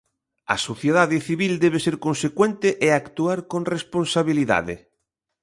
A 0.55 0.57
sociedade 0.67 1.17
civil 1.27 1.53
debe 1.63 1.79
ser 1.85 1.95
consecuente 2.05 2.69
e 2.85 2.87
actuar 2.91 3.39
con 3.51 3.61
responsabilidade. 3.75 4.75